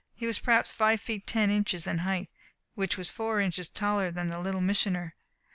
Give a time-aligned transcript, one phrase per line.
[0.15, 2.31] He was perhaps five feet ten inches in height,
[2.73, 5.13] which was four inches taller than the Little Missioner.